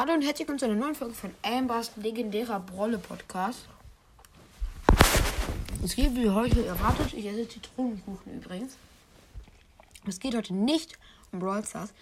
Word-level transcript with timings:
Hallo 0.00 0.14
und 0.14 0.22
herzlich 0.22 0.48
willkommen 0.48 0.58
zu 0.58 0.64
einer 0.64 0.76
neuen 0.76 0.94
Folge 0.94 1.12
von 1.12 1.34
Ambers 1.42 1.94
legendärer 1.96 2.58
Brolle 2.58 2.96
Podcast. 2.96 3.66
Es 5.84 5.94
geht 5.94 6.16
wie 6.16 6.30
heute 6.30 6.64
erwartet. 6.64 7.12
Ich 7.12 7.26
esse 7.26 7.46
Zitronenkuchen 7.46 8.34
übrigens. 8.34 8.78
Es 10.08 10.18
geht 10.18 10.34
heute 10.34 10.54
nicht 10.54 10.98
um 11.32 11.40
Brawl 11.40 11.62
Stars. 11.66 11.92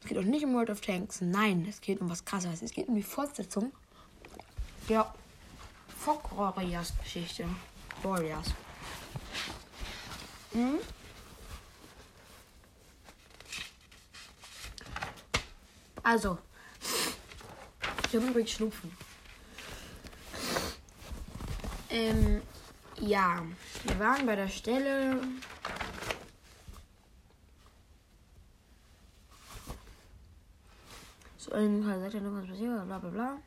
Es 0.00 0.08
geht 0.08 0.16
auch 0.16 0.22
nicht 0.22 0.44
um 0.44 0.54
World 0.54 0.70
of 0.70 0.80
Tanks. 0.80 1.22
Nein, 1.22 1.66
es 1.68 1.80
geht 1.80 2.00
um 2.00 2.08
was 2.08 2.24
krasses. 2.24 2.62
Es 2.62 2.70
geht 2.70 2.86
um 2.86 2.94
die 2.94 3.02
Fortsetzung 3.02 3.72
der 4.88 5.12
Fog 5.98 6.36
Warriors 6.36 6.92
Geschichte. 7.02 7.46
Warriors. 8.04 8.46
Mhm. 10.52 10.78
Also, 16.04 16.38
habe 18.14 18.26
übrigens 18.26 18.50
Schnupfen. 18.50 18.90
Ähm, 21.90 22.42
ja, 23.00 23.42
wir 23.84 23.98
waren 23.98 24.26
bei 24.26 24.36
der 24.36 24.48
Stelle. 24.48 25.20
So, 31.36 31.52
in 31.52 31.84
seid 31.84 32.14
ihr 32.14 32.20
noch 32.20 32.40
was 32.40 32.48
passiert, 32.48 32.86
bla 32.86 32.98
bla 32.98 33.10
bla. 33.10 33.38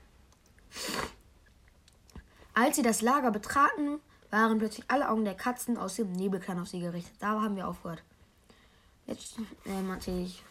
Als 2.53 2.75
sie 2.75 2.81
das 2.81 3.01
Lager 3.01 3.31
betraten, 3.31 3.99
waren 4.29 4.59
plötzlich 4.59 4.85
alle 4.87 5.09
Augen 5.09 5.25
der 5.25 5.35
Katzen 5.35 5.77
aus 5.77 5.95
dem 5.95 6.11
Nebelkern 6.11 6.59
auf 6.59 6.67
sie 6.67 6.79
gerichtet. 6.79 7.15
Da 7.19 7.41
haben 7.41 7.55
wir 7.55 7.67
aufgehört. 7.67 8.03
Jetzt 9.05 9.37
erzähle 9.65 10.23
ich. 10.23 10.43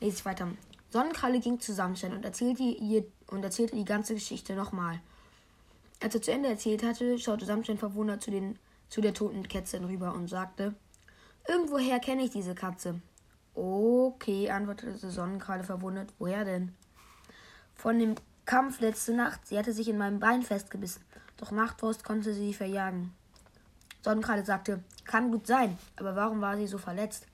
Lese 0.00 0.16
ich 0.18 0.24
weiter. 0.24 0.48
Sonnenkralle 0.96 1.40
ging 1.40 1.60
zu 1.60 1.74
Sandstein 1.74 2.14
und 2.14 2.24
erzählte, 2.24 2.62
ihr, 2.62 3.04
und 3.30 3.44
erzählte 3.44 3.76
die 3.76 3.84
ganze 3.84 4.14
Geschichte 4.14 4.54
nochmal. 4.54 4.98
Als 6.02 6.14
er 6.14 6.22
zu 6.22 6.32
Ende 6.32 6.48
erzählt 6.48 6.82
hatte, 6.82 7.18
schaute 7.18 7.44
Sandstein 7.44 7.76
verwundert 7.76 8.22
zu, 8.22 8.30
den, 8.30 8.58
zu 8.88 9.02
der 9.02 9.12
toten 9.12 9.46
Kätzchen 9.46 9.84
rüber 9.84 10.14
und 10.14 10.28
sagte: 10.28 10.74
Irgendwoher 11.46 11.98
kenne 11.98 12.24
ich 12.24 12.30
diese 12.30 12.54
Katze. 12.54 13.02
Okay, 13.54 14.48
antwortete 14.48 15.10
Sonnenkralle 15.10 15.64
verwundert. 15.64 16.14
Woher 16.18 16.46
denn? 16.46 16.74
Von 17.74 17.98
dem 17.98 18.14
Kampf 18.46 18.80
letzte 18.80 19.12
Nacht. 19.12 19.46
Sie 19.46 19.58
hatte 19.58 19.74
sich 19.74 19.90
in 19.90 19.98
meinem 19.98 20.18
Bein 20.18 20.42
festgebissen. 20.42 21.04
Doch 21.36 21.50
Nachtfrost 21.50 22.04
konnte 22.04 22.32
sie 22.32 22.54
verjagen. 22.54 23.12
Sonnenkralle 24.00 24.46
sagte: 24.46 24.82
Kann 25.04 25.30
gut 25.30 25.46
sein, 25.46 25.76
aber 25.96 26.16
warum 26.16 26.40
war 26.40 26.56
sie 26.56 26.66
so 26.66 26.78
verletzt? 26.78 27.26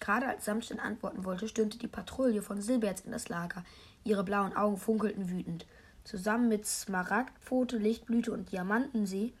Gerade 0.00 0.26
als 0.26 0.44
Samstein 0.44 0.80
antworten 0.80 1.24
wollte, 1.24 1.48
stürmte 1.48 1.78
die 1.78 1.88
Patrouille 1.88 2.42
von 2.42 2.60
Silberts 2.60 3.02
in 3.02 3.12
das 3.12 3.28
Lager. 3.28 3.64
Ihre 4.04 4.24
blauen 4.24 4.56
Augen 4.56 4.76
funkelten 4.76 5.30
wütend. 5.30 5.66
Zusammen 6.04 6.48
mit 6.48 6.66
Smaragdpfote, 6.66 7.78
Lichtblüte 7.78 8.32
und 8.32 8.52
Diamantensee 8.52 9.32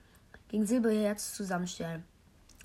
ging 0.48 0.64
Silberherz 0.66 1.34
zu 1.34 1.44
Samstern. 1.44 2.04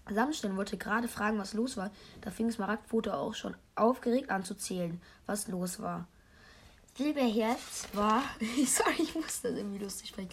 Samstern 0.09 0.57
wollte 0.57 0.77
gerade 0.77 1.07
fragen, 1.07 1.37
was 1.37 1.53
los 1.53 1.77
war, 1.77 1.91
da 2.21 2.31
fing 2.31 2.51
Smaragdpfote 2.51 3.15
auch 3.15 3.33
schon 3.33 3.55
aufgeregt 3.75 4.29
an 4.29 4.43
zu 4.43 4.55
zählen, 4.55 5.01
was 5.25 5.47
los 5.47 5.79
war. 5.79 6.07
Silberherz 6.97 7.87
war, 7.93 8.23
sorry, 8.65 8.95
ich 9.01 9.15
muss 9.15 9.41
das 9.41 9.53
irgendwie 9.53 9.77
lustig 9.79 10.09
sprechen, 10.09 10.31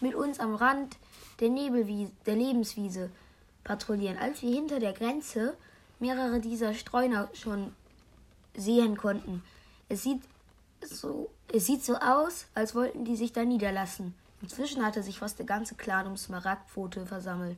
mit 0.00 0.14
uns 0.14 0.38
am 0.38 0.54
Rand 0.54 0.96
der 1.40 1.48
Nebelwiese, 1.48 2.12
der 2.26 2.36
Lebenswiese 2.36 3.10
patrouillieren. 3.64 4.18
Als 4.18 4.42
wir 4.42 4.50
hinter 4.50 4.78
der 4.78 4.92
Grenze 4.92 5.56
mehrere 5.98 6.40
dieser 6.40 6.74
Streuner 6.74 7.28
schon 7.32 7.74
sehen 8.54 8.96
konnten. 8.96 9.42
Es 9.88 10.02
sieht 10.02 10.22
so, 10.82 11.30
es 11.52 11.66
sieht 11.66 11.84
so 11.84 11.96
aus, 11.96 12.46
als 12.54 12.74
wollten 12.74 13.04
die 13.04 13.16
sich 13.16 13.32
da 13.32 13.44
niederlassen. 13.44 14.14
Inzwischen 14.42 14.84
hatte 14.84 15.02
sich 15.02 15.18
fast 15.18 15.38
der 15.38 15.46
ganze 15.46 15.74
Clan 15.74 16.06
um 16.06 16.16
Smaragdpfote 16.16 17.06
versammelt. 17.06 17.56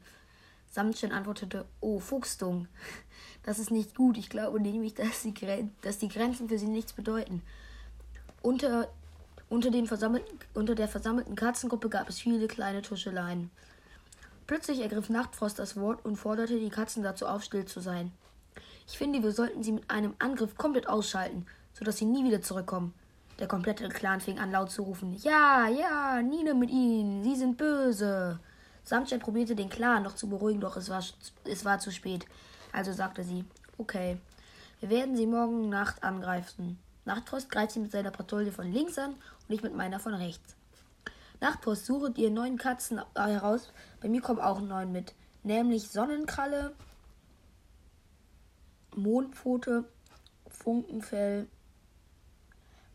Samtchen 0.70 1.12
antwortete, 1.12 1.65
oh, 1.81 1.98
Fuchsdung. 1.98 2.69
Das 3.43 3.59
ist 3.59 3.71
nicht 3.71 3.94
gut. 3.94 4.19
Ich 4.19 4.28
glaube 4.28 4.60
nämlich, 4.60 4.94
dass 4.94 5.22
die, 5.22 5.32
dass 5.81 5.98
die 5.98 6.09
Grenzen 6.09 6.48
für 6.48 6.59
sie 6.59 6.66
nichts 6.66 6.93
bedeuten. 6.93 7.43
Unter, 8.43 8.88
unter, 9.48 9.71
den 9.71 9.87
versammelten, 9.87 10.38
unter 10.53 10.75
der 10.75 10.88
versammelten 10.88 11.34
Katzengruppe 11.34 11.88
gab 11.88 12.10
es 12.10 12.21
viele 12.21 12.47
kleine 12.47 12.82
Tuscheleien. 12.82 13.50
Plötzlich 14.47 14.81
ergriff 14.81 15.09
Nachtfrost 15.09 15.59
das 15.59 15.77
Wort 15.77 16.04
und 16.04 16.16
forderte 16.16 16.59
die 16.59 16.71
Katzen 16.71 17.03
dazu 17.03 17.27
auf, 17.27 17.43
still 17.43 17.65
zu 17.65 17.81
sein. 17.81 18.12
Ich 18.91 18.97
finde, 18.97 19.22
wir 19.22 19.32
sollten 19.32 19.62
sie 19.62 19.72
mit 19.72 19.91
einem 19.91 20.15
Angriff 20.19 20.56
komplett 20.56 20.88
ausschalten, 20.88 21.47
sodass 21.75 21.99
sie 21.99 22.06
nie 22.06 22.25
wieder 22.25 22.41
zurückkommen. 22.41 22.94
Der 23.38 23.47
komplette 23.47 23.87
Clan 23.91 24.21
fing 24.21 24.38
an 24.38 24.50
laut 24.50 24.71
zu 24.71 24.82
rufen. 24.82 25.15
Ja, 25.22 25.69
ja, 25.69 26.22
nieder 26.22 26.54
mit 26.54 26.71
ihnen, 26.71 27.22
sie 27.22 27.37
sind 27.37 27.59
böse. 27.59 28.41
Samstein 28.84 29.21
probierte 29.21 29.54
den 29.54 29.69
Clan 29.69 30.03
noch 30.03 30.15
zu 30.15 30.28
beruhigen, 30.28 30.62
doch 30.62 30.77
es 30.78 30.88
war, 30.88 31.04
es 31.44 31.65
war 31.66 31.78
zu 31.78 31.93
spät. 31.93 32.25
Also 32.72 32.93
sagte 32.93 33.22
sie, 33.22 33.44
okay, 33.77 34.16
wir 34.81 34.88
werden 34.88 35.16
sie 35.16 35.27
morgen 35.27 35.69
Nacht 35.69 36.03
angreifen. 36.03 36.78
Nachtfrost 37.04 37.50
greift 37.50 37.72
sie 37.72 37.81
mit 37.81 37.93
seiner 37.93 38.10
Patrouille 38.10 38.53
von 38.53 38.72
links 38.72 38.98
an 38.98 39.10
und 39.10 39.54
ich 39.54 39.62
mit 39.62 39.77
meiner 39.77 40.00
von 40.00 40.15
rechts. 40.15 40.56
Nachtpost, 41.41 41.84
suche 41.84 42.10
dir 42.10 42.31
neun 42.31 42.56
Katzen 42.56 43.03
heraus. 43.15 43.71
Bei 44.00 44.09
mir 44.09 44.22
kommen 44.22 44.41
auch 44.41 44.60
neun 44.60 44.91
mit. 44.93 45.15
Nämlich 45.44 45.88
Sonnenkralle, 45.88 46.75
Mondpfote, 48.98 49.84
Funkenfell, 50.48 51.47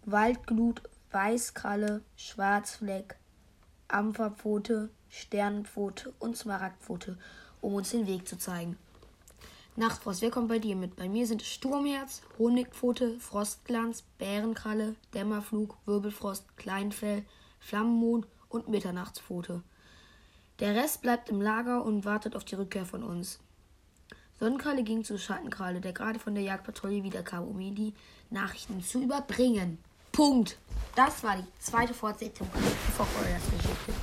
Waldglut, 0.04 0.82
Weißkralle, 1.12 2.02
Schwarzfleck, 2.18 3.16
Ampferpfote, 3.88 4.90
Sternpfote 5.08 6.14
und 6.20 6.36
Smaragdpfote, 6.36 7.18
um 7.62 7.76
uns 7.76 7.92
den 7.92 8.06
Weg 8.06 8.28
zu 8.28 8.38
zeigen. 8.38 8.78
Nachtfrost, 9.78 10.22
wer 10.22 10.30
kommt 10.30 10.50
bei 10.50 10.60
dir 10.60 10.76
mit? 10.76 10.98
Bei 10.98 11.08
mir 11.08 11.26
sind 11.26 11.42
es 11.42 11.48
Sturmherz, 11.48 12.22
Honigpfote, 12.38 13.18
Frostglanz, 13.20 14.04
Bärenkralle, 14.18 14.96
Dämmerflug, 15.14 15.78
Wirbelfrost, 15.86 16.58
Kleinfell, 16.58 17.24
Flammenmond 17.60 18.28
und 18.50 18.68
Mitternachtspfote. 18.68 19.64
Der 20.60 20.76
Rest 20.76 21.02
bleibt 21.02 21.30
im 21.30 21.42
Lager 21.42 21.86
und 21.86 22.04
wartet 22.04 22.36
auf 22.36 22.44
die 22.44 22.56
Rückkehr 22.56 22.86
von 22.86 23.04
uns. 23.04 23.40
Sonnenkralle 24.40 24.84
ging 24.84 25.04
zu 25.04 25.18
Schattenkralle, 25.18 25.80
der 25.80 25.94
gerade 25.94 26.20
von 26.20 26.36
der 26.36 26.44
Jagdpatrouille 26.44 27.04
wiederkam, 27.04 27.48
um 27.48 27.60
ihm 27.60 27.76
die 27.76 27.94
Nachrichten 28.30 28.84
zu 28.84 29.02
überbringen. 29.02 29.78
Punkt. 30.12 30.58
Das 30.96 31.24
war 31.24 31.38
die 31.38 31.48
zweite 31.60 31.94
Fortsetzung 31.94 32.48
von 32.52 32.62
Fog 32.62 33.08
Warriors 33.16 33.44
Geschichte. 33.46 33.94